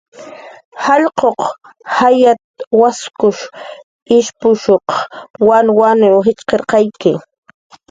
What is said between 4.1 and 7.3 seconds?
ishpushuq wanwanw jitxqirqayki"